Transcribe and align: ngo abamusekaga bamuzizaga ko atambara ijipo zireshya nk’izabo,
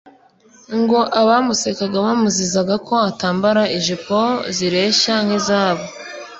ngo 0.79 0.99
abamusekaga 1.21 1.97
bamuzizaga 2.05 2.75
ko 2.87 2.93
atambara 3.09 3.63
ijipo 3.77 4.19
zireshya 4.55 5.15
nk’izabo, 5.25 5.83